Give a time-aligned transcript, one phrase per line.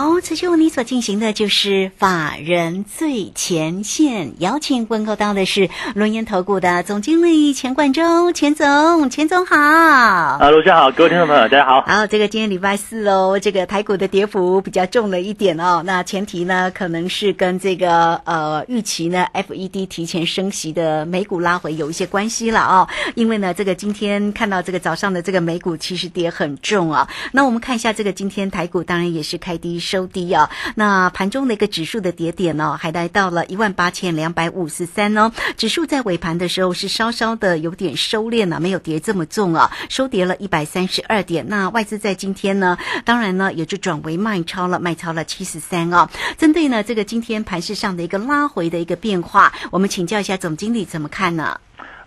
[0.00, 9.58] 好，此时为你所进行的就是法人最前线，邀请问候到的是轮研投顾的总经理钱冠中，钱总，钱总好。
[9.58, 11.82] 啊，卢先好，各位听众朋友，大家好。
[11.86, 15.82] 好，这个今天礼拜四哦，这个台股的跌幅比较重了一点哦。
[15.84, 22.88] 那前提呢，可能是跟这个呃预期呢，FED 提前升息的美股拉回有一些关系了哦。
[23.16, 27.06] 因为呢，这个今天看到这个早上的这个美股其实跌很重啊。
[27.32, 29.78] 那我们看一下这个今天台股，当然也是开低。
[29.90, 35.32] 收低啊，那盘中的一个指数的跌点呢，还来到了一万八千两百五十三哦。
[35.56, 41.44] 指数在尾盘的时候是稍稍的有点收敛了，没有跌这么重啊，收跌了一百三十二点。
[41.48, 46.08] 那外资在今天呢，当然呢也就转为卖超了，卖超了七十三哦。
[46.38, 51.58] 针对呢这个今天盘市上的一个拉回的一个变化，我们请教一下总经理怎么看呢？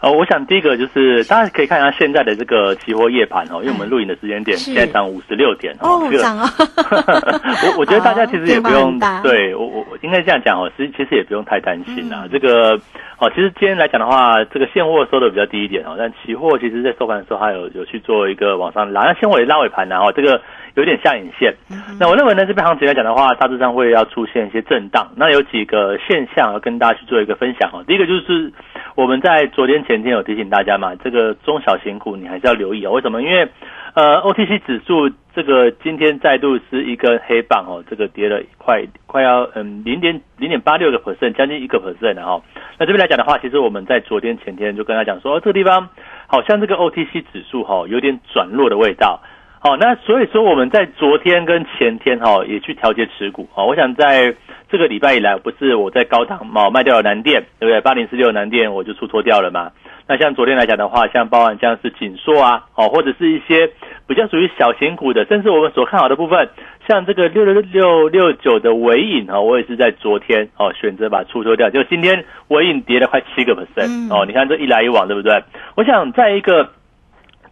[0.03, 6.49] 呃，我想第一个就是大家可以看一下现在的这个期货夜盘哦，因为我们录影的时间点现在涨五十六点哦，涨啊！
[7.63, 12.27] 我我觉得大家其实也不用对我我我应该这样讲哦，其实其实也不用太担心啦。
[12.29, 12.77] 这个
[13.17, 20.41] 哦，其实今天来讲的话，这个现货收的比较低一点哦，但期货其实在收盘的时候还有有去做一个往上拉，那现货也拉尾盘然后这个
[20.75, 21.55] 有点下影线。
[21.97, 25.09] 那我认为呢，这边行情来讲的话，大致上会要出现一些震荡。
[25.15, 27.81] 那有几个现象要跟大家去做一个分享哦。
[27.87, 28.51] 第一个就是
[28.95, 30.03] 我们在昨天前。
[30.03, 32.91] 天有提醒大家嘛，这个中小型股你还是要留意哦。
[32.91, 33.21] 为什么？
[33.21, 33.47] 因为
[33.93, 42.41] 呃，OTC 指数这个今天再度是一根黑棒哦，这个跌了快快要嗯零点零点八六个 percent，将近一个 percent 哈。
[42.77, 45.87] 那这边来讲的话，其实我们在昨天前天就跟他讲说，这个地方
[46.27, 49.21] 好像这个 OTC 指数哈有点转弱的味道。
[49.65, 53.63] 好，那所以说我们在昨天跟前天哈也去调节持股啊。
[53.63, 54.35] 我想在
[54.69, 57.79] 这个礼拜以来，不是我在高档嘛卖掉了南电，对不对？
[57.79, 59.71] 八零四六南电我就出脱掉了嘛。
[60.05, 63.69] 那像昨天来讲的话，像包含像是锦硕啊，哦，或者是一些
[64.05, 66.49] 比较属于小型股的，甚至我们所看好的部分，
[66.89, 74.25] 像这个六六六六九的尾影啊，我也是在昨天哦选择把出脱掉，就今天尾影跌了快七个 percent 哦。
[74.25, 75.41] 你看这一来一往，对不对？
[75.77, 76.71] 我想在一个。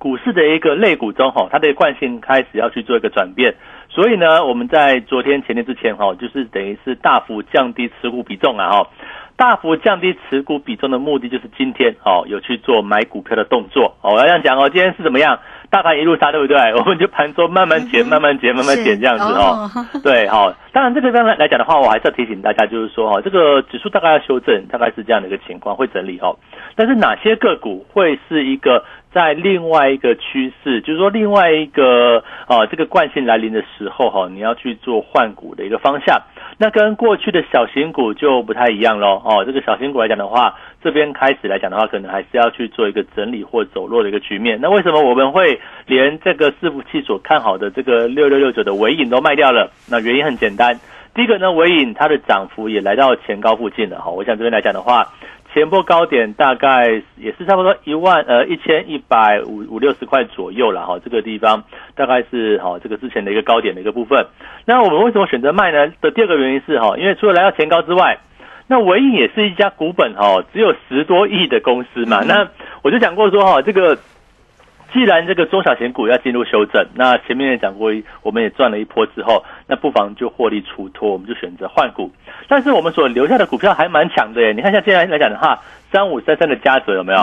[0.01, 3.53] 股市的一个类股中，哈，它的惯性开始要去做一个转变，
[3.87, 8.89] 所以呢，我们在昨天、前天之前，哈，就是等于是大幅降低持股比重啊，哈，
[9.37, 15.39] 大幅降低持股比重的目的就是今天，哦，有去做买股票的动作，哦，我要这样讲哦，今天是怎么样？
[15.71, 16.57] 大盘一路杀，对不对？
[16.75, 19.69] 我们就盘中慢慢减，慢慢减，慢慢减这样子哦。
[20.03, 20.53] 对，好。
[20.73, 26.37] 当然，这个方面来讲的话，我还是要提醒大家，就是说哈，这个指数大概要修正，大概是这样的一个情况，会整理哦。
[26.75, 28.83] 但是哪些个股会是一个
[29.13, 36.21] 在另外一个趋势，就是说另外一个啊这个惯性来临的时候哈，你要去做换股的一个方向。
[36.57, 39.43] 那跟过去的小型股就不太一样喽哦。
[39.45, 44.59] 这个小型股来讲的话，这边开始来讲的话，可能还是要去做一个整理或走弱的一个局面。
[44.61, 49.71] 那为什么我们会连这个伺服器所看好的这个六六六九的尾影都卖掉了？
[49.89, 50.79] 那原因很简单，
[51.13, 54.09] 第一个呢，尾影它的涨幅也来到前高附近了哈。
[54.11, 55.07] 我想这边来讲的话。
[55.53, 61.61] 前波高点大概也是差不多一万呃一千一百五五六十块左右了哈，这个地方
[61.93, 64.25] 大概是哈这个之前的一个高点的一个部分。
[64.63, 65.91] 那我们为什么选择卖呢？
[65.99, 68.17] 的第二个原因是哈，因为除了来到前高之外，
[68.71, 72.23] 那唯一也是一家股本哦只有十多亿的公司嘛。
[72.25, 72.47] 那
[72.81, 73.97] 我就讲过说哈这个。
[74.93, 77.89] 既然这个中小型股要进入修正，那前面也讲过，
[78.23, 82.11] 我们也赚了一波之后，那不妨就获利出脱，我们就选择换股。
[82.49, 85.57] 但是我们所留下的股票还蛮强的耶，你看像现在来讲的话，
[85.93, 87.19] 三五三三的嘉泽有没有？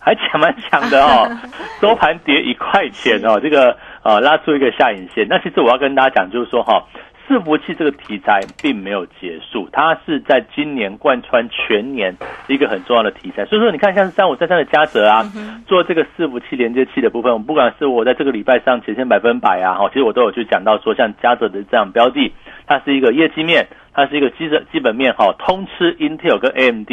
[0.00, 1.30] 还强蛮强的哦，
[1.80, 5.24] 收盘跌一块钱哦，这个呃拉出一个下影线。
[5.30, 6.82] 那其实我要跟大家讲，就是说哈。
[7.26, 12.14] 伺服器这个题材并没有结束，它是在今年贯穿全年
[12.48, 13.44] 一个很重要的题材。
[13.46, 15.24] 所以说，你看像是三五三三的嘉泽啊，
[15.66, 22.32] 做这个伺服器连接器的部分，不管是我在这个礼拜上前线百分百啊，哈，其实我都有去讲到说，像嘉泽的这样标的，
[22.66, 26.90] 它是一个业绩面，它是一个基本基本面，哈，通吃 Intel 跟 AMD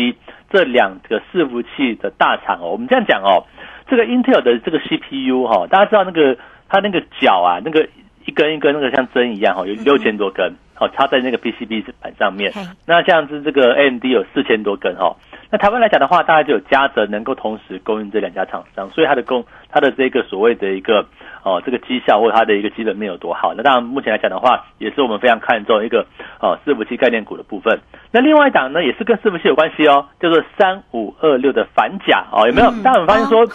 [0.50, 2.72] 这两个伺服器的大厂哦。
[2.72, 3.44] 我们这样讲哦，
[3.90, 6.38] 这个 Intel 的这个 CPU 哈，大家知道那个
[6.70, 7.86] 它那个角啊，那个。
[8.26, 12.52] 一根一根那个像针一样哈，有六千多根，好插在那个 PCB 板上面。
[12.86, 15.16] 那像是这个 AMD 有四千多根哈。
[15.52, 21.06] 那台湾来讲的话，大概就有嘉泽能够同时供应这两家厂商，所以它的供它的这个所谓的一个
[21.44, 23.54] 哦这个绩效或它的一个基本面有多好。
[23.54, 26.06] 那当然目前来讲的话，也是我们非常看重一个
[26.40, 27.80] 哦伺服器概念股的部分。
[28.12, 32.72] 那另外一档呢，也是跟伺服器有关系哦，叫做三五二六的反甲哦，有没有？
[32.82, 33.46] 大家有发现说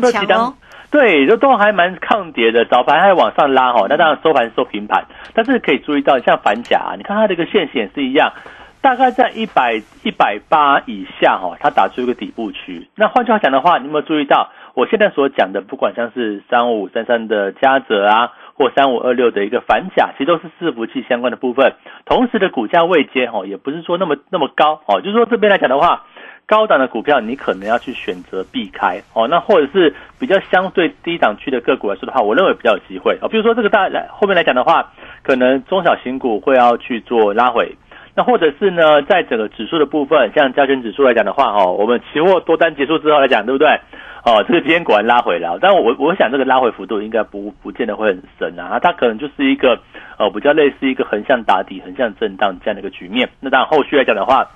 [0.00, 0.56] 这几档
[0.96, 3.84] 对，都都还蛮抗跌的，早盘还往上拉哈。
[3.86, 5.04] 那当然收盘收平盘，
[5.34, 8.32] 但是可以注意到像反甲，你看它的一个线型是一样。
[8.80, 12.88] 大概在一百一百八以下哈，它打出一个底部区。
[12.94, 21.74] 那换句话讲的话，你有没有注意到我现在所讲的，不管像是三五三三的嘉泽啊，或三五二六的一个反甲，其实都是伺服器相关的部分。
[22.06, 25.02] 同时的股价位阶哈，也不是说那么那么高哦。
[25.02, 26.04] 就是说这边来讲的话，
[26.46, 29.26] 高档的股票你可能要去选择避开哦。
[29.26, 33.28] 那或者是比较相对低档区的个股来说的话，我认为比较有机会哦。
[33.28, 37.76] 比如说这个大来后面来讲的话，可能中小型股会要去做拉回。
[38.14, 43.68] 那或者是呢，在整个指数的部分，像加权指数来讲的话，哦，我们期货多单结束之后来讲，对不对？
[44.24, 49.78] 哦，这个今天果然拉回了，但我我想这个拉回幅度应该不不见得会很深啊，它可能就是一个
[50.16, 53.28] 呃比较类似一个横向打底、横向震荡这样的一个局面。
[53.40, 54.48] 那当然后续来讲的话，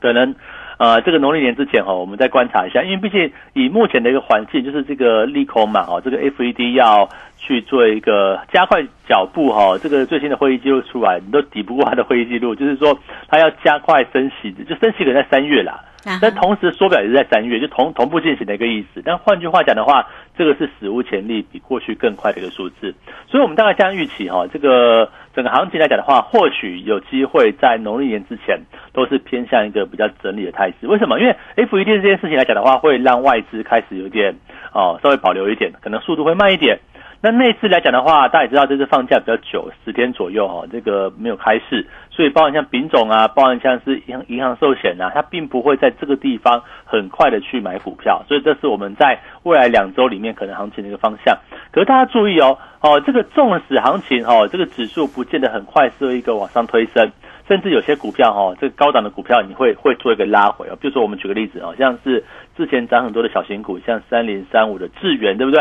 [0.00, 0.34] 可能。
[0.78, 7.08] 呃，这个农历年之前哈，我们再观察一下，因为毕竟以目前的一个环境，就是这个利空嘛，哦，这个 FED 要
[7.38, 12.98] 去做一个加快脚步哈，这个最新的会议记录出来，你都抵不过他的会议记录，就是说
[13.28, 15.84] 他要加快升息，就升息可能在三月啦。
[16.22, 19.02] 但同时缩表也是在三月，就同同步进行的一个意思。
[19.04, 20.06] 但换句话讲的话，
[20.38, 22.94] 这个是史无前例，比过去更快的一个数字。
[23.26, 28.58] 所以，我们大概这样预期哈，这个整个行情来讲的话，或许有机会在农历年之前
[28.94, 30.86] 都是偏向一个比较整理的态势。
[30.86, 31.20] 为什么？
[31.20, 34.34] 因为 FED 这件事情来讲的话，会让外资开始有点
[34.72, 36.78] 哦，稍微保留一点，可能速度会慢一点。
[37.20, 51.36] 那那次来讲的话，大家也知道这次放假比较久，十天左右哈，这个没有开市，所以包含像丙种啊，包含像是银银行寿险啊，它并不会在这个地方很快的去买股票，所以这是我们在未来两周里面可能行情的一个方向。
[51.72, 57.10] 可是大家注意哦，哦，这个纵使行情哦，这个指数不见得很快是一个往上推升。
[57.48, 60.76] 甚至有些股票哈，这个高档的股票你会会做一个拉回哦。
[60.78, 62.22] 比如说我们举个例子啊，像是
[62.56, 65.60] 之前涨很多的小型股，像三零三五的智源，对不对？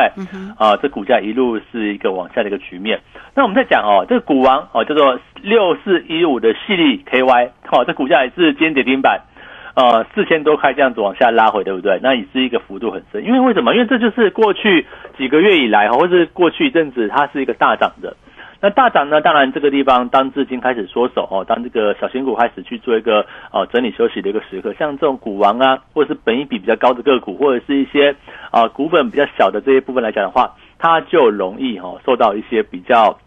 [0.57, 2.99] 啊，这股价一路是一个往下的一个局面。
[3.33, 9.21] 那我们在讲哦，这个股王哦，叫做六四一五的细粒 KY，好，这股价也是今天跌停板，
[9.75, 11.99] 呃，四千多块这样子往下拉回，对不对？
[12.03, 13.73] 那也是一个幅度很深，因为为什么？
[13.73, 14.85] 因为这就是过去
[15.17, 18.13] 几个月以来，或者是过去一阵子，它是一个大涨的。
[18.59, 19.21] 那大涨呢？
[19.21, 28.15] 当然，这个地方当资金开始缩手哦，当这个小型股开始去做一个哦整理休息的一个时刻，像这种股王啊，或者是本益比比较高的个股，或者是一些
[28.49, 33.19] 啊股本比较小的这些部分来讲的话，它就容易哈受到一些比较，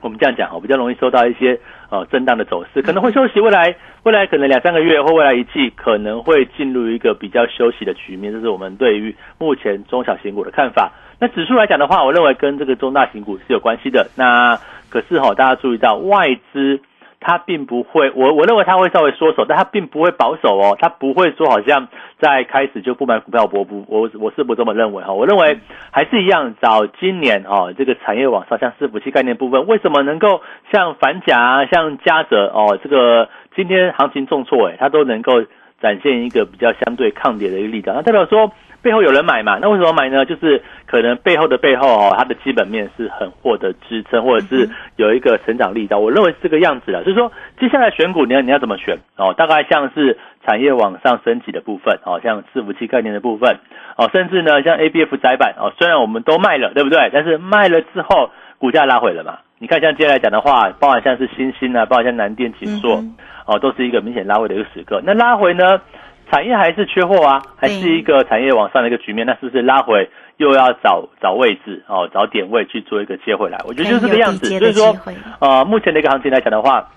[0.00, 1.58] 我们这样讲哈，比较容易受到一些
[1.90, 3.40] 呃震荡的走势，可能会休息。
[3.40, 3.74] 未来
[4.04, 10.92] 未来可能两三个月或未来一季可能会进入一个比较休息的局面，这是我们对于目前中小型股的看法。
[11.22, 14.08] 那指数来讲的话，我认为跟这个中大型股是有关系的。
[14.16, 14.58] 那
[14.90, 16.80] 可是哈，大家注意到外资
[17.20, 21.86] 它并不会，我我认为它会稍微缩手，但它并不会保守哦，它不会说好像
[22.18, 25.12] 在开始就不买股票，我不我我是不这么认为哈。
[25.12, 25.60] 我认为
[25.92, 30.42] 还是一样，找今年哈这个产业网上像伺服器概念部分，为什么能够
[30.72, 35.44] 像反甲、像嘉泽哦，这个今天行情重挫诶，它都能够
[35.82, 38.52] 展现一个比较相对抗跌的一个力道，那代表说。
[38.82, 39.60] 背后有人买嘛？
[39.62, 40.26] 那为什么买呢？
[40.26, 46.00] 就是可能背后的背后哦，它的基本面是很获得支撑，或者是有一个成长力道。
[46.00, 47.04] 我认为是这个样子的。
[47.04, 47.30] 所以说，
[47.60, 49.34] 接下来选股，你要你要怎么选哦？
[49.34, 53.58] 大概像是产业往上升级的部分哦，像伺服器概念的部分
[53.96, 57.08] 哦，甚至呢像 A B F 窄板哦，虽然我们都卖了，对不对？
[57.12, 59.38] 但是卖了之后，股价拉回了嘛？
[59.62, 63.00] 你看像接下来讲的话，包含像是新兴啊，包含像南电、锦硕
[63.46, 65.00] 哦，都是一个明显拉回的一个时刻。
[65.04, 65.80] 那拉回呢？
[66.28, 73.58] 产业还是缺货啊，还是一个产业往上的一个局面，那是不是拉回又要找找位置哦，找点位去做一个接回来？
[73.64, 74.46] 我觉得就是这个样子。
[74.58, 74.96] 所以说，
[75.38, 76.88] 呃，目前的一个行情来讲的话，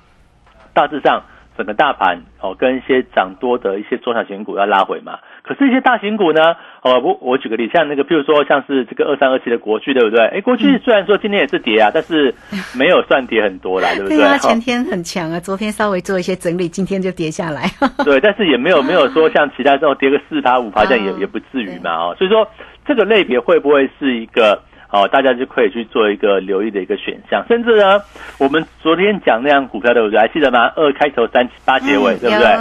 [0.73, 1.21] 大致上
[1.57, 5.19] 整个大盘哦，跟一些涨多的一些中小型股要拉回嘛。
[5.43, 6.55] 可是，一些大型股呢？
[6.81, 10.25] 哦，我我举个例，像那个，譬如说，像是这个二三二七的国巨，对不对？
[10.27, 12.33] 哎，国巨虽然说今天也是跌啊，但是
[12.77, 14.17] 没有算跌很多啦，对不对？
[14.17, 17.69] 对啊，前天很强啊，昨天稍微做一些整理，今天就跌下来。
[18.03, 21.91] 对，但是也没有没有说像其他这种跌个四趴五趴这样，也也不至于嘛。
[21.91, 22.47] 哦，所以说
[22.85, 24.59] 这个类别会不会是一个
[24.95, 27.43] 哦，大家就可以去做一个留意的一个选项？
[27.49, 28.01] 甚至呢，
[28.39, 30.17] 我们昨天讲那样股票，对不对？
[30.17, 30.71] 还记得吗？
[30.77, 32.55] 二开头三八结尾，对不对？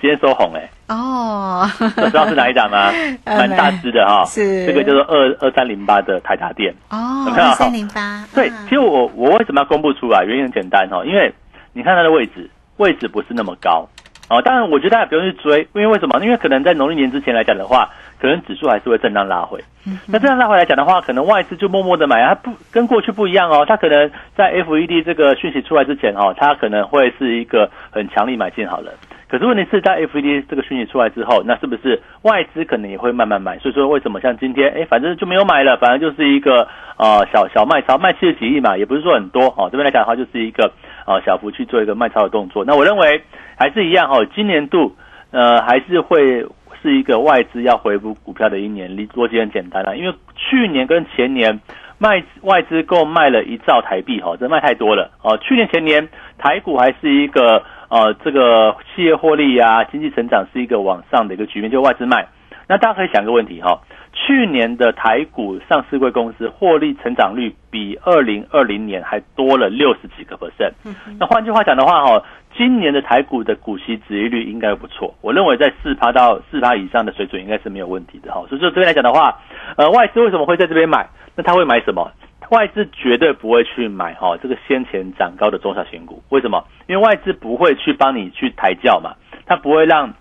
[0.00, 1.66] 今天收红哎哦，
[1.96, 2.92] 知道是哪一档吗？
[3.24, 8.22] 蛮大只的哈，是这个叫做二二三零八的台达电哦，二三零八。
[8.34, 10.24] 对，其实我我为什么要公布出来？
[10.24, 11.32] 原因很简单哈，因为
[11.72, 13.88] 你看它的位置，位置不是那么高
[14.28, 16.20] 哦，当然我觉得大家不用去追，因为为什么？
[16.22, 17.88] 因为可能在农历年之前来讲的话，
[18.24, 19.60] 可能指数还是会震荡拉回。
[20.06, 28.90] 那震荡拉回来讲的话，可能外资就默默的买，它不跟过去不一样哦，它可能在 FED 这个讯息出来之前哦，它可能会是一个很强力买进好了。
[29.28, 33.58] 可是问题是在 FED 这个讯息出来之后，那是不是外资可能也会慢慢买？
[33.58, 36.66] 所以说为什么像今天，哎，反正就没有买了，反正就是一个
[36.96, 39.68] 呃小小卖超，卖七十几亿嘛，也不是说很多哦。
[39.70, 40.72] 这边来讲的话，就是一个
[41.06, 42.64] 呃小幅去做一个卖超的动作。
[42.64, 43.20] 那我认为
[43.58, 44.96] 还是一样哦，今年度
[45.30, 46.46] 呃还是会
[46.84, 51.60] 是一个外资要回补股票的一年，逻辑很简单啦，因为去年跟前年
[51.98, 55.36] 卖外资共卖了一兆台币，哈，这卖太多了哦。
[55.38, 57.64] 去年前年台股还是一个。
[57.90, 62.26] 呃，这个企业获利啊，经济成长是一个往上的一个局面，就外资卖。
[62.66, 63.82] 那大家可以想一个问题哈，
[64.26, 70.72] 去年的台股上市贵公司获利成长率比二零二零年还多了六十几个 percent。
[71.18, 72.22] 那换句话讲的话哈，
[72.56, 78.44] 今年的台股的股息值利率应该不错，我认为在四趴到四趴以上的水准应该是没有问题的哈。
[78.48, 79.38] 所以说这边来讲的话，
[79.76, 81.06] 呃，外资为什么会在这边买？
[81.36, 82.10] 那他会买什么？
[82.50, 86.64] 外资绝对不会去买哈这个先前涨高的中小型股，为什么？
[86.86, 89.14] 因为外资不会去帮你去抬轿嘛，
[89.46, 90.14] 它不会让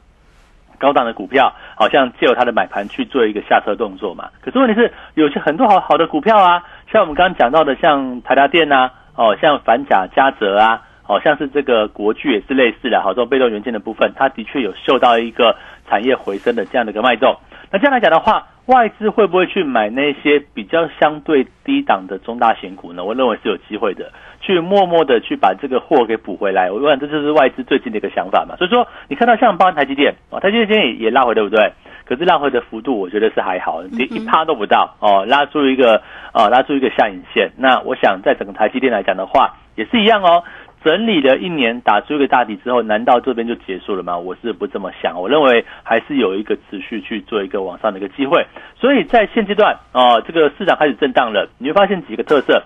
[0.84, 4.28] 高档的股票好像借由它的买盘去做一个下车动作嘛。
[4.42, 6.62] 可是问题是，有些很多好好的股票啊，
[6.92, 15.56] 像我们刚刚讲到的，像台达电呐，哦，像反甲嘉泽啊，哦像是这个国巨也是类似的，好多被动元件的部分，它的确有受到一个
[15.88, 17.34] 产业回升的这样的一个脉动。
[17.72, 23.04] 那这样来讲的话，外资会不会去买那些比较相对低档的中大型股呢？
[23.04, 26.72] 我认为是有机会的，去默默的去把这个货给补回来。
[26.72, 28.56] 我想这就是外资最近的一个想法嘛。
[28.56, 31.74] 所以说，你看到像包含台积电哦，台积电今天也也拉回，对不对？
[32.06, 36.02] 可是拉回的幅度，我觉得是还好，连一趴都不到哦，拉出一个
[36.32, 37.52] 啊，拉出一个下影线。
[37.58, 40.44] 那我想在整个台积电来讲的话，也是一样哦。
[40.84, 44.18] 整理了一年，打出一个大底之后，难道这边就结束了吗？
[44.18, 48.46] 我是不这么想，我认为还是有一个持续去做一个往上的一个机会。
[48.76, 52.64] 所以在现阶段啊，这个市场开始震荡了，你会发现几个特色，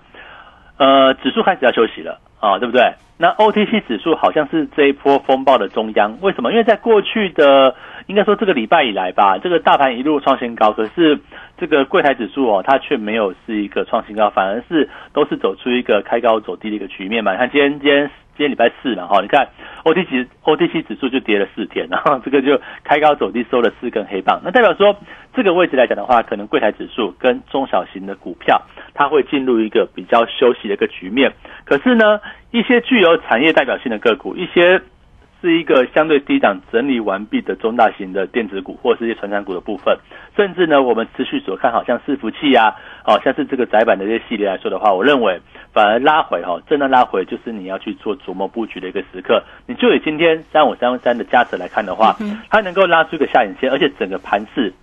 [0.77, 2.94] 呃，指数开始要休息了啊，对不对？
[3.20, 6.51] 那 OTC 指数好像是这一波风暴的中央，为什么？
[6.51, 7.75] 因为在过去的
[8.06, 11.20] 应该说这个礼拜以来吧，这个大盘一路创新高，可是。
[11.60, 17.32] 这个柜台指数哦，它却没有是一个创新高，反而是都是走出一个开高走低的一个局面嘛。
[17.32, 19.48] 你看今天今天今天礼拜四嘛，哈，你看
[19.84, 24.39] O T C O T C 指数就跌了四天，然后这个就开高走低收了四根黑棒。
[24.44, 24.96] 那代表说
[25.34, 28.62] 这个位置来讲的话，可能柜台指数跟中小型的股票，
[28.94, 31.34] 它会进入一个比较休息的一个局面。
[31.65, 34.79] 可是呢，一些具有产业代表性的个股，一些。
[35.41, 39.98] 是一个相对低档整理完毕的中大型的电子股，或者是一些传产股的部分，
[40.36, 42.75] 甚至呢，我们持续所看好像伺服器啊，
[43.06, 45.39] 哦，像是这个窄板的这些系列来说的话，我认为
[45.72, 49.44] 反而拉回哈，震荡拉回就是你要去做琢磨布局的一个时刻。
[49.67, 52.15] 你就以今天三五三三的价值来看的话，
[52.50, 54.74] 它能够拉出一个下影线，而且整个盘势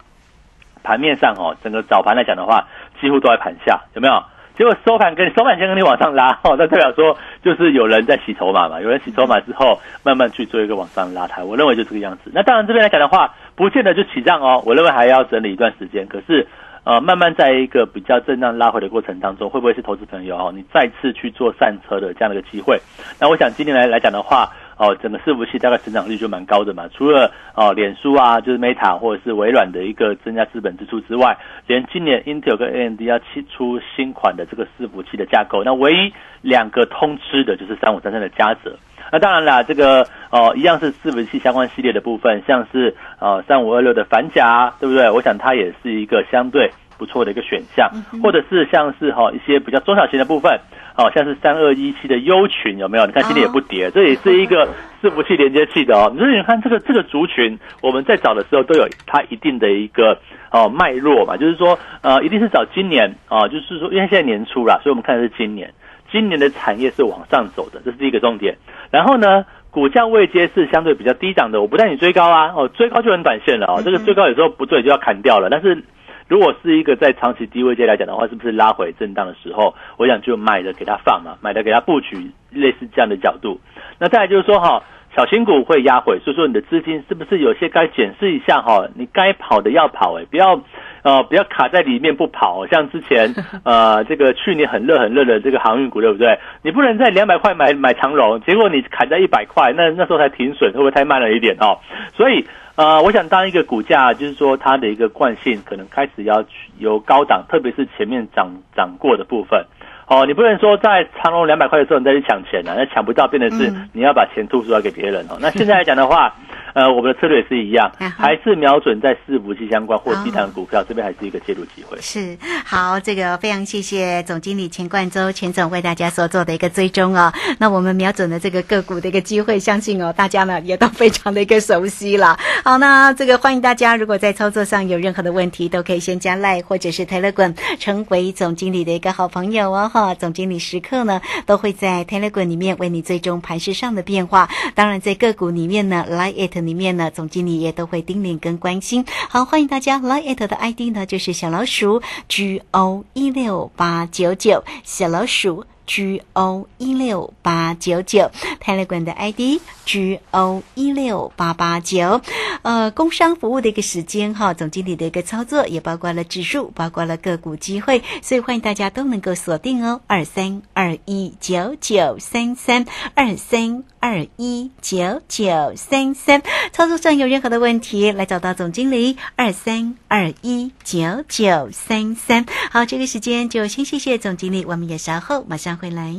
[0.84, 2.68] 盘面上哦，整个早盘来讲的话，
[3.00, 4.22] 几乎都在盘下，有没有？
[4.56, 12.30] 结果收盘跟收盘先跟你往上拉，哦，那代表说就是有人在洗筹码嘛，有人洗筹码之后慢慢去做一个往上拉抬，我认为就这个样子。
[12.32, 16.06] 那当然这边来讲的话，不见得就起涨哦，我认为还要整理一段时间。
[16.06, 16.46] 可是
[16.84, 22.80] 呃，慢慢在一个比较震荡拉回的过程当中，会不会是投资朋友哦，你再次去做散车的这样的一个机会？
[23.20, 24.50] 那我想今年来来讲的话。
[24.76, 26.88] 哦，整个伺服器大概成长率就蛮高的嘛。
[26.92, 33.18] 除了哦，脸书啊，就是 Meta 或者是微软的一个增加资本支出之外，连今年 Intel 跟 AMD 要
[33.50, 36.12] 出新款的这个伺服器的架构，那唯一
[36.42, 38.76] 两个通吃的就是三五三三的嘉泽。
[39.12, 45.08] 那当然啦，这个哦，一样是伺服器相关系列的部分，像是呃三五二六的反甲，对不对？
[45.10, 47.90] 我想它也是一个相对不错的一个选项，
[48.22, 50.58] 或者是像是哈一些比较中小型的部分。
[50.96, 53.04] 好像是三二一七的优群有没有？
[53.04, 54.64] 你看今天也不跌，这也是一个
[55.02, 56.14] 伺服器连接器的哦。
[56.16, 60.16] 所以你看这个这个族群，我们在找的时候都有它一定的一个
[60.52, 65.68] 哦脉络嘛，就是说呃一定是找今年啊，就是说因为现在年初了，所以我们看的是今年，
[66.12, 68.56] 今年的产业是往上走的，这是第一个重点。
[68.92, 75.82] 然后呢，股价位阶是相对比较低档的，我不带你追高啊，哦追高就很短线了哦，这个追高有时候不对就要砍掉了，但是。
[76.26, 83.60] 如果是一个在长期低位阶来讲的话，是不是拉回震荡的时候，我想就买的给它放嘛，买的给它布局，类似这样的角度。
[83.98, 84.82] 那再来就是说哈，
[85.14, 88.88] 小新股会压回，所以说你的资金是不是有些该检视一下哈？
[88.94, 90.58] 你该跑的要跑哎，不要
[91.02, 92.66] 呃不要卡在里面不跑。
[92.68, 96.38] 像之前 呃这个去年很热很热的这个航运股对不对？
[96.62, 101.78] 你不能在两百块买买长龙，结果你砍在一百块，那那时候才停损，会不会太慢了一点哦？
[102.16, 102.46] 所以。
[102.76, 106.44] 呃，我想当一个股价，就是说它的一个惯性，可能开始要
[106.78, 109.64] 由高档，特别是前面涨涨过的部分，
[110.08, 115.38] 哦，你不能说在长隆两百块的时候你再去抢钱啊，那抢不到，变的是你要把钱吐出来给别人哦。
[115.40, 116.34] 那现在来讲的话，
[116.74, 121.96] 呃，我们的策略也是一样，还是瞄准在伺服器相关或低档股票，这边还是一个介入机会。
[122.00, 127.32] 是好，这个非常谢谢总经理钱冠周钱总为大家所做的一个追踪哦。
[127.58, 132.36] 那我们瞄准的这个个股的一个机会，相信哦，大家呢也都非常的一个熟悉了。
[132.64, 139.88] 好，那这个欢迎大家，如果在操作上有任何的问题，都可以先加赖或者是 Telegram 成为总经理的一个好朋友哦。
[139.94, 144.48] 哈，总经理时刻呢都会在 Telegram 里面为你追踪盘势上的变化。
[144.74, 149.04] 当然，在个股里面呢，Line It 里面呢，总经理也都会叮咛跟关心。
[149.28, 155.64] 好，欢迎大家，Line It 的 ID 呢就是小老鼠 G O 一六八九九，小老鼠。
[155.86, 162.22] G O 一六八九九，Telegram 的 ID G O 一六八八九，
[162.62, 176.42] 呃，工商服务的一个时间哈，总经理的一个操作也包括了指数，包括了个股机会，所以欢迎大家都能够锁定哦，二三二一九九三三二三二一九九三三，
[176.74, 182.44] 操作上有任何的问题，来找到总经理二三二一九九三三。
[182.70, 185.78] 好，这个时间就先谢谢总经理，我们也稍后马上。
[185.78, 186.14] 回来，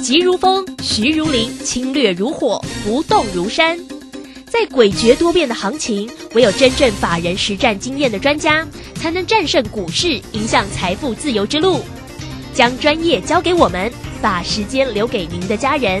[0.00, 3.76] 急如风，徐如林，侵略如火，不动如山。
[4.46, 11.80] 在诡谲多变的行情，唯有真正法人实战经验的专家，才能战胜股市，迎向财富自由之路。
[12.54, 16.00] 将专业交给我们，把时间留给您的家人。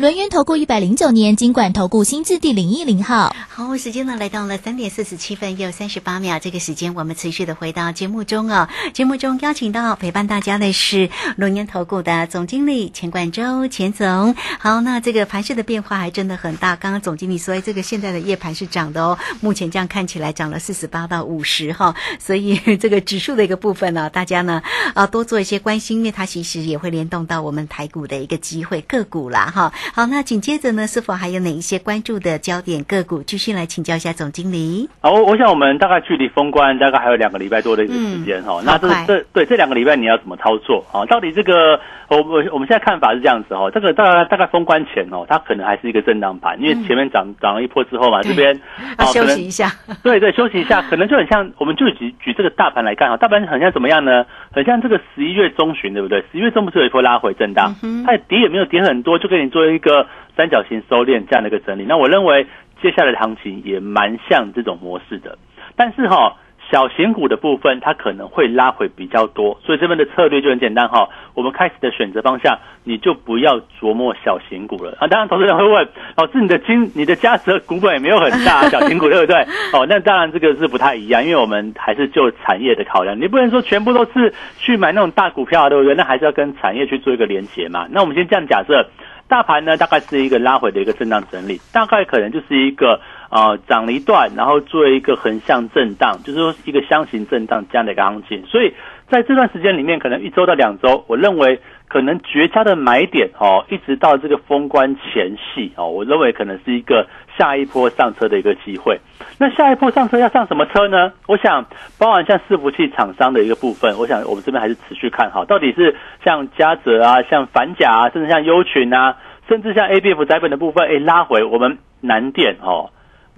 [0.00, 8.66] 轮源投顾一百零九年金管投顾新字第零一零号，好，时间呢来到了三点四十七分又三十八秒，这个时间我们持续的回到节目中哦。
[8.94, 14.34] 节目中邀请到陪伴大家的是轮源投顾的总经理钱冠周钱总。
[14.58, 16.76] 好，那这个盘势的变化还真的很大。
[16.76, 24.62] 刚刚总经理说，这个现在的夜盘是涨的哦，目前这样看起来涨了四十八到五十哈，所以这个指数的一个部分呢，大家呢
[24.94, 29.70] 啊多做一些关心，因为它其实也会联动到我们台股的一个机会个股啦哈。
[29.92, 33.22] 好，那紧接着呢，是否还有哪一些关注的焦点个股？
[33.22, 34.88] 继续来请教一下总经理。
[35.00, 38.62] 好，我我想我们大概距离封关大概还有两个礼拜多的一个时间哈。
[38.64, 41.04] 那这这对这两个礼拜你要怎么操作啊？
[41.06, 48.58] 到底这个我我我们现在看法是这样子哈，这个大概大概封关前哦，它可能还是一个震荡盘，因为前面涨涨了一波之后嘛，这边
[48.96, 49.72] 啊休息一下。
[50.02, 54.24] 对对，休息一下，可能就很像我们就举举这个大盘来看哈，大盘很像怎么样呢？
[54.52, 56.24] 很像这个十一月中旬，对不对？
[56.30, 57.74] 十一月中不是有一波拉回震荡，
[58.06, 60.06] 它跌也没有跌很多，就给你做一个。
[60.36, 62.46] 三角形收敛这样的一个整理，那我认为
[62.80, 65.36] 接下来的行情也蛮像这种模式的。
[65.76, 66.34] 但是哈，
[66.70, 71.10] 小型股的部分它可能会拉回比较多，所以这边的策略就很简单哈。
[71.34, 75.08] 我们开始的选择方向，你就不要琢磨小型股了啊。
[75.08, 79.42] 当然，投资人会问，老师，你的金你的价值股本也没有很大， 小型股对不对？
[79.74, 85.94] 哦，那当然这个是不太一样，因为我们还是就产业的考量，你不能说全部都是去买那种大股票，对不对？
[85.94, 87.86] 那还是要跟产业去做一个连接嘛。
[87.90, 88.88] 那我们先这样假设。
[89.30, 98.44] 大盘呢，大概是一个拉回的一个震荡整理，大概可能就是一个呃涨了一段，然后做一个横向震荡，就是说一个箱型震荡这样的一个行情。
[98.46, 98.74] 所以
[99.08, 107.06] 在这段时间里面，可能一周到两周，我认为可能绝佳的买点哦，一直到这个封关前夕哦，我认为可能是一个。
[107.40, 109.00] 下一波上车的一个机会，
[109.38, 111.10] 那下一波上车要上什么车呢？
[111.26, 111.64] 我想，
[111.98, 119.16] 包含像伺服器厂商的一个部分，我想我们这边还是持续看好，到底是像嘉泽啊，像反甲啊，甚至像优群啊，
[119.48, 122.90] 甚至像 A B F 窄本的部分，哎，拉回我们南电哦。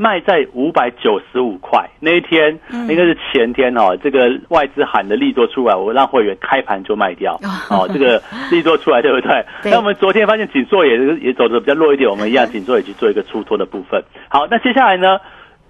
[0.03, 3.97] 卖在五百九十五块那一天，应该是前天哦。
[4.03, 7.39] 这个外资喊的利多出来，我让会员开盘就卖掉。
[7.71, 9.45] 哦，这个利多出来，对不 对？
[9.63, 14.03] 那我们昨天发现紧缩也也走的比较弱一点，我们一样紧缩也去做一个出脱的部分。
[14.29, 15.19] 好，那接下来呢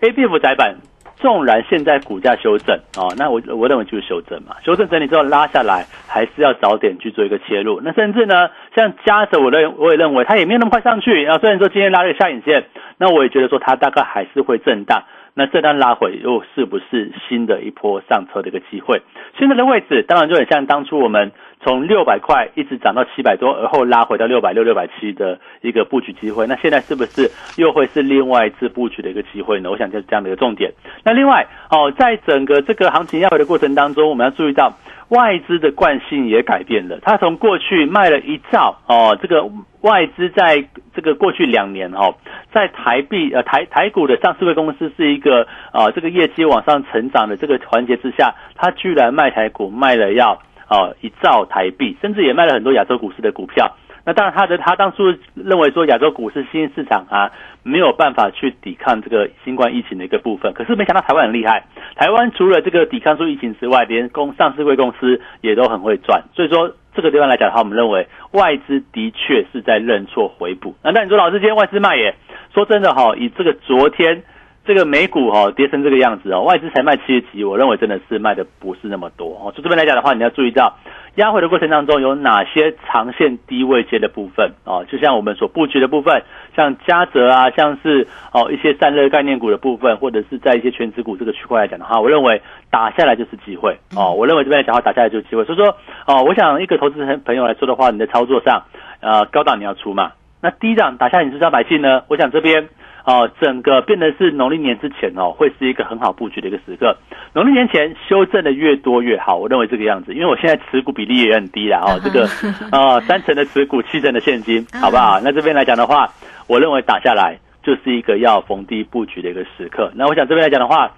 [0.01, 0.77] ？A B F 窄板。
[1.23, 7.81] 纵然现在股价修正哦，那我我认为就是修正嘛，修正整理之后拉下来，还是要早点去做一个切入。
[7.83, 11.39] 那甚至呢，像加着我认我也认为它也没有那么快上去啊。
[11.39, 12.65] 虽然说今天拉了个下影线，
[12.99, 15.05] 那我也觉得说它大概还是会震荡。
[15.35, 19.01] 那这段拉回又是不是新的一波上车的一个机会？
[19.39, 21.33] 现在的位置当然就很像当初我们
[21.65, 26.47] 从六百块一直涨到七百多，而后拉回到六百六、六百七的一个布局机会。
[26.47, 29.71] 那现在是不是又会是另外一次布局的一个机会呢？
[29.71, 30.73] 我想就是这样的一个重点。
[31.03, 34.73] 那另外哦，在整个这个行情要回的过程当中，我们要注意到。
[35.13, 39.47] 外资的惯性也改变了，他从过去卖了一兆哦，这个
[39.83, 42.15] 外资在这个过去两年哦，
[42.51, 53.77] 在台币呃台台股的上市会公司是一个啊这个业绩往上成长的这个环节之下，他居然卖台股卖了要哦一兆台币，甚至也卖了很多亚洲股市的股票。
[54.05, 57.31] 那当然，他的他当初认为说亚洲股市新兴市场啊
[57.63, 61.65] 没有办法去抵抗这个新冠疫情的一个部分，可是没想到台湾很厉害。
[61.95, 66.25] 台湾除了这个抵抗住疫情之外，连公上市贵公司也都很会赚。
[66.35, 70.75] 所以说这个地方来讲的话，我们认为外资的确是在认错回补。
[70.83, 72.15] 那那你说老师今天外资卖耶？
[72.53, 74.25] 说真的哈，以这个昨天。
[74.65, 79.53] 这个美股哈跌成这个样子哦，外资才卖七十几，我认为真的是卖的不是那么多哦。
[79.57, 80.79] 就这边来讲的话，你要注意到
[81.17, 86.23] 压回的过程当中有哪些长线低位接的部分哦，就像我们所布局的部分，
[86.55, 94.13] 像嘉泽啊，像是哦一些散热概念股的部分，或者是在一些全职股这个区块来讲的话，我认为打下来就是机会哦。
[94.13, 95.45] 我认为这边来讲的话，打下来就是机会。
[95.45, 98.63] 所以说哦，我想一个投资朋朋友来说的话，你的操作上
[99.01, 102.05] 呃高档你要出嘛，那低档打下你是要买进呢？
[102.07, 102.69] 我想这边。
[103.05, 106.97] 哦，整个变得是农历年之前哦，会是一个很好布局的一个时刻。
[107.35, 112.29] 农历年前修正的越多越好，我认为这个样子，因为我现在持股比例也很低了哦， 这个
[112.71, 115.21] 呃三成的持股，七成的现金，好不好？
[115.25, 116.09] 那这边来讲的话，
[116.47, 119.91] 我认为打下来就是一个要逢低布局的一个时刻。
[119.95, 120.93] 那我想这边来讲的话，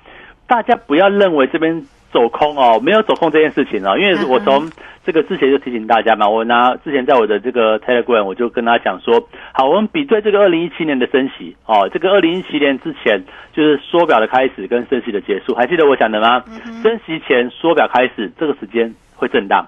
[0.46, 1.86] 大家不要认为这边。
[2.14, 4.70] 走空哦，没有走空这件事情哦，因为我从
[5.04, 16.44] 这个之前就提醒大家嘛，我拿之前在我的这个 Telegram 我就跟他讲说，好，我们比对这个二零一七年的升息哦，这个二零一七年之前就是缩表的开始跟升息的结束，还记得我讲的吗？
[16.84, 19.66] 升息前缩表开始，这个时间会震荡，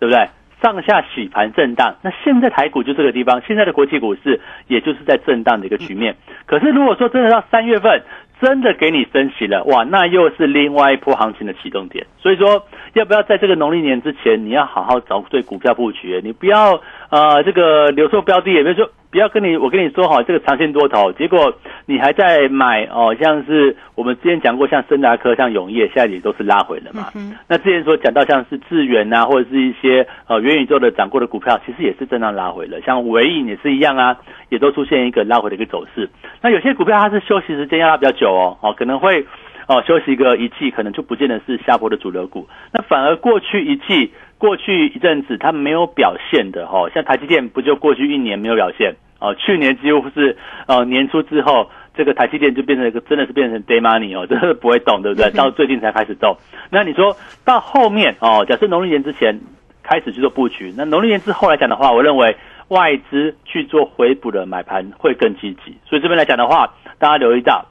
[0.00, 0.28] 对不对？
[0.60, 6.16] 上下洗盘震荡，那现在台股就这个地方，现在的国际股市也就是在震荡的一个局面。
[6.46, 8.02] 可是如果说真的到三月份，
[8.40, 12.06] 真的给你升息了，哇，那又是另外一波行情的启动点。
[12.18, 18.90] 所以说，要不要在这个农历年之前，你要好好找对股票布局，你不要呃这个留错标的，也比如说。
[19.10, 21.54] 不要跟你，我跟你说哈，这个长线多头，结果
[21.86, 27.06] 你还在买哦，像是我们之前讲过，像森达科、像永业，现在也都是拉回了嘛。
[27.48, 32.78] 那之前说讲到像是智源啊，或者是一些呃元宇宙的涨过的股票，其实也是正常拉回了。
[32.82, 34.14] 像维影也是一样啊，
[34.50, 36.10] 也都出现一个拉回的一个走势。
[36.42, 39.24] 那有些股票它是休息时间要拉比较久哦，哦可能会
[39.68, 42.46] 哦休息一个一季，可能就不见得是下坡的主流股。
[42.74, 44.12] 那反而过去一季。
[44.38, 49.34] 过去一阵子它没有表现的哈，像台积电不就过去一年没有表现哦？
[49.34, 55.30] 去年几乎是呃年初之后，这个台积电就变成一个真的是变成 day money 哦， 真的不会动，对不对？
[55.32, 56.36] 到最近才开始动。
[56.70, 59.40] 那你说到后面哦，假设农历年之前
[59.82, 62.36] 开始去做布局，那农历年之后来讲的话，我认为
[62.68, 65.76] 外资去做回补的买盘会更积极。
[65.88, 67.66] 所以这边来讲的话，大家留意到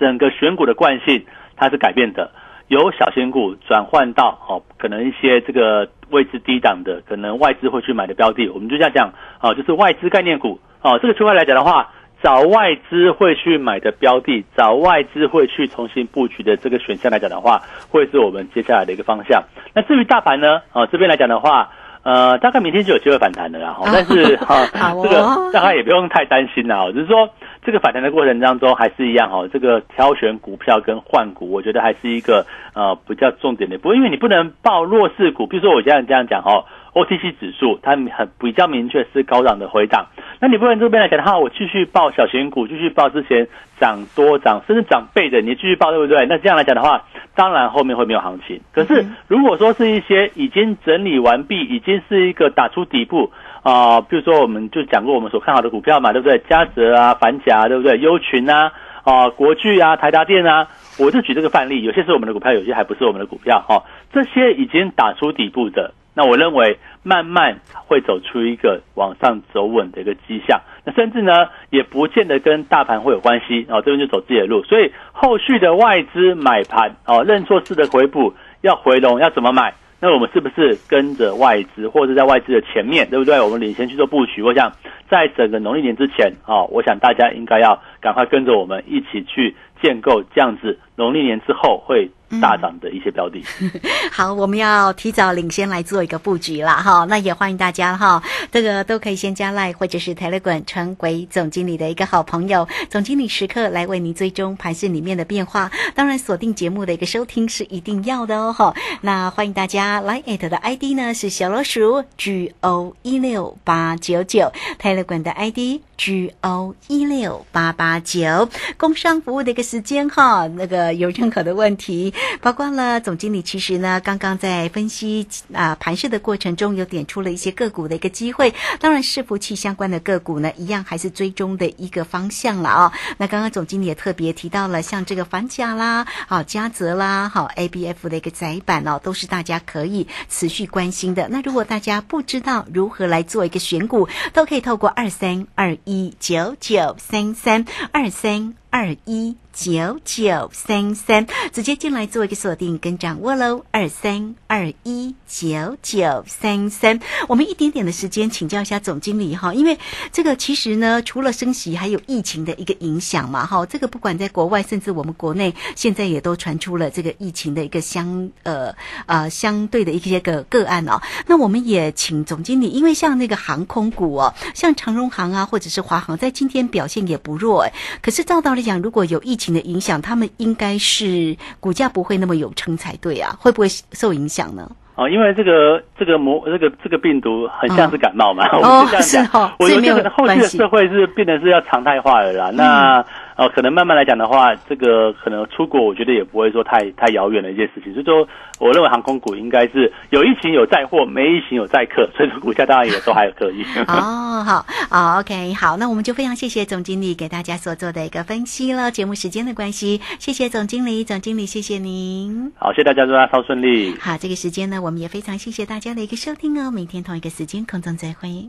[0.00, 2.30] 整个选股的惯性它是改变的。
[2.68, 10.98] 由小型股转换到哦，可能一些这个位置低档的，可能外资会去买的标的，我们就这样讲哦，就是外资概念股哦。
[11.00, 11.90] 这个区块来讲的话，
[12.22, 19.42] 找外资会去买的标的，找外资会去重新布局的这个选项来讲的话，会是我们接下来的一个方向。
[19.74, 20.60] 那至于大盘呢？
[20.72, 21.70] 哦，这边来讲的话。
[22.06, 24.64] 呃，大概明天就有机会反弹的啦，但是 哈，
[25.02, 27.28] 这个大概也不用太担心啦，就是说
[27.66, 36.64] 这个反弹的过程当中还是一样哈，这个挑选股票跟换股，我觉得还是一个呃比较重点的，不过因为你不能报弱势股，比如说我这样这样讲哦。
[36.96, 40.06] OTC 指数它很比较明确是高档的回档，
[40.40, 43.46] 那你不能这边来讲的话，我继续报小型股，继续报之前
[43.78, 46.24] 涨多涨甚至涨倍的，你继续报对不对？
[46.24, 48.58] 那这样来讲的话，当然后面会没有行情。
[48.72, 53.30] 可是如果说是一些已经整理完毕，已经是一个打出底部
[53.66, 56.38] 啊，比如说我们就讲过我们所看好的股票嘛，对不对？
[56.48, 57.98] 嘉泽啊、反甲对不对？
[57.98, 58.70] 优群啊、
[59.02, 60.68] 啊国巨啊、台达电啊，
[61.00, 63.82] 我就举这个范例，有些是我们的股票，有些还不是我们的股票哈。
[64.12, 65.92] 这些已经打出底部的。
[66.14, 71.32] 那我认为慢慢会走出一个往上走稳的一个迹象，那甚至呢
[71.70, 79.74] 也不见得跟大盘会有关系哦，这边就走自己的路，所以后续的外资买盘哦，认错式的回补要回笼要怎么买？
[80.00, 83.40] 那我们是不是跟着外资或者在外资的前面，对不对？
[83.40, 84.42] 我们领先去做布局。
[84.42, 84.72] 我想
[85.08, 89.54] 在整个农历年之前哦，我想大家应该要赶快跟着我们一起去。
[89.82, 92.10] 建构这样子，农历年之后会。
[92.40, 93.40] 大涨的一些标的，
[94.10, 97.04] 好，我们要提早领先来做一个布局了哈。
[97.08, 105.70] 那也欢迎大家哈，这个都可以先加赖或者是台乐滚成为总经理的一个好朋友，总经理时刻来为您追踪盘市里面的变化。
[105.94, 108.74] 当然，锁定节目的一个收听是一定要的哦哈。
[109.02, 120.48] 那欢迎大家来艾特的 ID 呢是小老鼠 G O 一六八九九，台乐滚的 ID G O 一六八八九，工商服务的一个时间哈。
[120.48, 122.14] 那个有任何的问题。
[122.40, 128.54] 包括了总经理，其实呢，刚刚在分析啊盘势的过程中，有点出了一些个股的一个机会。
[128.80, 132.92] 当然，伺服器相关的个股呢，一样还是追踪的一个方向了啊。
[133.18, 141.28] 那刚刚总经理也特别提到了，像这个反甲啦、好嘉泽啦、好 A B F 的一个窄板哦，都是大家可以持续关心的。
[141.28, 149.36] 那如果大家不知道如何来做一个选股，都可以透过二三二一九九三三二三二一。
[149.56, 153.64] 九九三三，直接进来做一个锁定跟掌握喽。
[153.70, 159.78] 二三二一九九三三，我们一点点的时间请教一下总经理哈，因为
[160.12, 163.64] 这个其实呢，除了升息，还有疫情的一个影响嘛哈。
[163.64, 168.74] 这个不管在国外，甚至我们国内，现在也都传出了这个疫情的一个相呃
[169.06, 171.00] 呃相对的一些个个案哦。
[171.26, 177.72] 那我们也请总经理，因为像那个航空股哦，像长荣航啊，或者是华航，在今天表现也不弱哎。
[178.02, 184.70] 可是照道理讲，如果有疫情，的影响，他们应该是股价不会那么有撑才对啊，会不会受影响呢？
[184.96, 192.50] 哦，因为这个这个魔这个这个病毒很像是感冒嘛，我是这样讲，我觉得后续的社会是变得是要常态化的啦。
[192.50, 193.04] 那
[193.36, 197.92] 哦，可能慢慢来讲的话，这个可能出国，我觉得也不会说太太遥远的一件事情。
[197.92, 198.26] 所以说，
[198.58, 203.62] 我认为航空股应该是有疫情有载货，没疫情有载客，所以说股价当然也都还可以。
[203.86, 208.90] 哦，好，好，OK，好，那我们就非常谢谢总经理给大家所做的一个分析了。
[208.90, 212.52] 节目时间的关系，谢谢总经理，总经理谢谢您。
[212.58, 213.94] 好，谢谢大家，祝大家超顺利。
[214.00, 216.70] 好，这个时间呢，我们也非常谢谢大家的一个收听哦。
[216.70, 218.48] 明天同一个时间空中再会。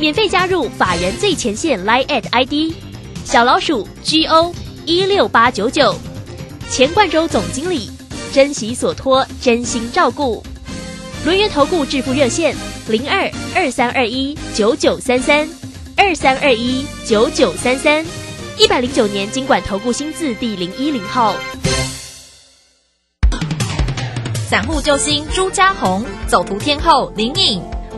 [0.00, 2.74] 免费加入法人最前线 Line at ID
[3.22, 4.54] 小老鼠 G O
[4.86, 5.94] 一六八九九，
[6.70, 7.90] 钱冠洲总经理，
[8.32, 10.42] 珍惜所托，真心照顾。
[11.26, 12.56] 轮源投顾致富热线
[12.88, 15.46] 零二二三二一九九三三
[15.98, 18.02] 二三二一九九三三，
[18.56, 21.36] 一百零九年经管投顾新字第零一零号。
[24.48, 27.62] 散户救星朱家红，走图天后林颖。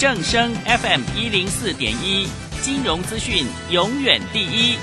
[0.00, 2.26] 正声 FM 一零四点一，
[2.62, 4.78] 金融资讯永远第一。